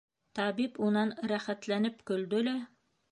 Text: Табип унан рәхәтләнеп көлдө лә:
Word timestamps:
Табип 0.37 0.79
унан 0.87 1.11
рәхәтләнеп 1.31 1.99
көлдө 2.13 2.41
лә: 2.49 2.55